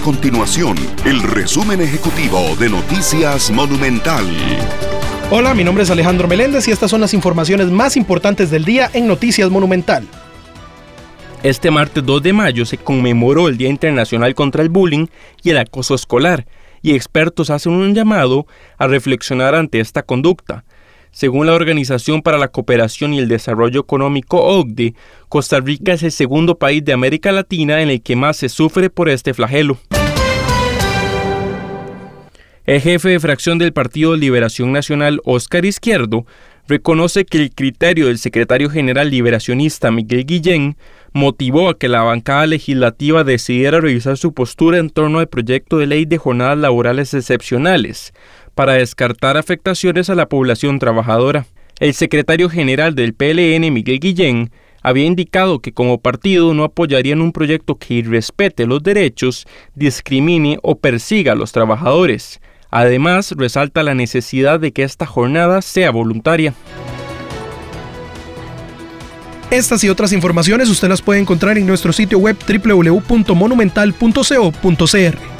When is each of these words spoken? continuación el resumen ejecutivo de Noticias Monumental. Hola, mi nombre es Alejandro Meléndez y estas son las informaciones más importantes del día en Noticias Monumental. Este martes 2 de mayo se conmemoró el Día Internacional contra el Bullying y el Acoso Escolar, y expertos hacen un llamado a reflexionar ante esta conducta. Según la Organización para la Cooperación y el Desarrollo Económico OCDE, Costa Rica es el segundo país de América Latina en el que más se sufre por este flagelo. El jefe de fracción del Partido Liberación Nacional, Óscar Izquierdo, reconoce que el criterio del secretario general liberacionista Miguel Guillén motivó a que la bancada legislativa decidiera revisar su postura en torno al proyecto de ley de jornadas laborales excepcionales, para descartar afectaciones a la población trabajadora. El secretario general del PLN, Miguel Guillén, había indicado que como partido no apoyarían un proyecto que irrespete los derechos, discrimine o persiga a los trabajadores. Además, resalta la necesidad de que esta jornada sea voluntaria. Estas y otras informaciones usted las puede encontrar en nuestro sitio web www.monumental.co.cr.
continuación 0.00 0.76
el 1.04 1.22
resumen 1.22 1.80
ejecutivo 1.80 2.56
de 2.56 2.70
Noticias 2.70 3.50
Monumental. 3.50 4.24
Hola, 5.30 5.52
mi 5.54 5.62
nombre 5.62 5.84
es 5.84 5.90
Alejandro 5.90 6.26
Meléndez 6.26 6.66
y 6.68 6.70
estas 6.70 6.90
son 6.90 7.02
las 7.02 7.12
informaciones 7.12 7.66
más 7.68 7.96
importantes 7.96 8.50
del 8.50 8.64
día 8.64 8.90
en 8.94 9.06
Noticias 9.06 9.50
Monumental. 9.50 10.08
Este 11.42 11.70
martes 11.70 12.04
2 12.04 12.22
de 12.22 12.32
mayo 12.32 12.64
se 12.64 12.78
conmemoró 12.78 13.48
el 13.48 13.58
Día 13.58 13.68
Internacional 13.68 14.34
contra 14.34 14.62
el 14.62 14.70
Bullying 14.70 15.06
y 15.42 15.50
el 15.50 15.58
Acoso 15.58 15.94
Escolar, 15.94 16.46
y 16.82 16.94
expertos 16.94 17.50
hacen 17.50 17.72
un 17.72 17.94
llamado 17.94 18.46
a 18.78 18.86
reflexionar 18.86 19.54
ante 19.54 19.80
esta 19.80 20.02
conducta. 20.02 20.64
Según 21.12 21.46
la 21.46 21.54
Organización 21.54 22.22
para 22.22 22.38
la 22.38 22.48
Cooperación 22.48 23.14
y 23.14 23.18
el 23.18 23.28
Desarrollo 23.28 23.80
Económico 23.80 24.40
OCDE, 24.42 24.94
Costa 25.28 25.58
Rica 25.60 25.92
es 25.92 26.04
el 26.04 26.12
segundo 26.12 26.56
país 26.56 26.84
de 26.84 26.92
América 26.92 27.32
Latina 27.32 27.82
en 27.82 27.90
el 27.90 28.00
que 28.00 28.14
más 28.14 28.36
se 28.36 28.48
sufre 28.48 28.90
por 28.90 29.08
este 29.08 29.34
flagelo. 29.34 29.78
El 32.64 32.80
jefe 32.80 33.08
de 33.08 33.20
fracción 33.20 33.58
del 33.58 33.72
Partido 33.72 34.14
Liberación 34.14 34.70
Nacional, 34.70 35.20
Óscar 35.24 35.64
Izquierdo, 35.64 36.24
reconoce 36.68 37.24
que 37.24 37.38
el 37.38 37.52
criterio 37.52 38.06
del 38.06 38.18
secretario 38.18 38.70
general 38.70 39.10
liberacionista 39.10 39.90
Miguel 39.90 40.24
Guillén 40.24 40.76
motivó 41.12 41.68
a 41.68 41.76
que 41.76 41.88
la 41.88 42.02
bancada 42.02 42.46
legislativa 42.46 43.24
decidiera 43.24 43.80
revisar 43.80 44.16
su 44.16 44.32
postura 44.32 44.78
en 44.78 44.90
torno 44.90 45.18
al 45.18 45.28
proyecto 45.28 45.78
de 45.78 45.88
ley 45.88 46.04
de 46.04 46.18
jornadas 46.18 46.58
laborales 46.58 47.12
excepcionales, 47.12 48.14
para 48.60 48.74
descartar 48.74 49.38
afectaciones 49.38 50.10
a 50.10 50.14
la 50.14 50.28
población 50.28 50.78
trabajadora. 50.78 51.46
El 51.78 51.94
secretario 51.94 52.50
general 52.50 52.94
del 52.94 53.14
PLN, 53.14 53.72
Miguel 53.72 54.00
Guillén, 54.00 54.50
había 54.82 55.06
indicado 55.06 55.60
que 55.60 55.72
como 55.72 55.98
partido 55.98 56.52
no 56.52 56.64
apoyarían 56.64 57.22
un 57.22 57.32
proyecto 57.32 57.76
que 57.76 57.94
irrespete 57.94 58.66
los 58.66 58.82
derechos, 58.82 59.46
discrimine 59.74 60.58
o 60.62 60.76
persiga 60.76 61.32
a 61.32 61.36
los 61.36 61.52
trabajadores. 61.52 62.42
Además, 62.70 63.32
resalta 63.34 63.82
la 63.82 63.94
necesidad 63.94 64.60
de 64.60 64.72
que 64.72 64.82
esta 64.82 65.06
jornada 65.06 65.62
sea 65.62 65.90
voluntaria. 65.90 66.52
Estas 69.50 69.82
y 69.84 69.88
otras 69.88 70.12
informaciones 70.12 70.68
usted 70.68 70.90
las 70.90 71.00
puede 71.00 71.20
encontrar 71.20 71.56
en 71.56 71.66
nuestro 71.66 71.94
sitio 71.94 72.18
web 72.18 72.36
www.monumental.co.cr. 72.46 75.39